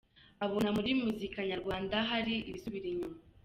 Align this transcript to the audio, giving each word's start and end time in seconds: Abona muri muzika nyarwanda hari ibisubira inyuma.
Abona 0.45 0.69
muri 0.77 0.91
muzika 1.01 1.39
nyarwanda 1.49 1.95
hari 2.09 2.33
ibisubira 2.49 2.87
inyuma. 2.89 3.17